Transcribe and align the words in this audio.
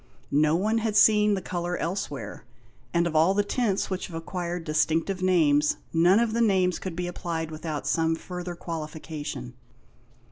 No 0.33 0.55
one 0.55 0.79
had 0.79 0.95
seen 0.95 1.35
the 1.35 1.43
colour 1.43 1.77
elsewhere; 1.77 2.43
and 2.91 3.05
of 3.05 3.15
all 3.15 3.35
the 3.35 3.43
tints 3.43 3.91
which 3.91 4.07
have 4.07 4.15
acquired 4.15 4.63
distinctive 4.63 5.21
names, 5.21 5.77
none 5.93 6.19
of 6.19 6.33
the 6.33 6.41
names 6.41 6.79
could 6.79 6.95
be 6.95 7.05
applied 7.05 7.51
without 7.51 7.85
some 7.85 8.15
further 8.15 8.55
qualification. 8.55 9.53